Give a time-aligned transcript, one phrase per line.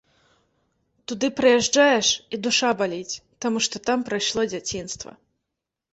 [1.11, 5.11] Туды прыязджаеш, і душа баліць, таму што там прайшло дзяцінства.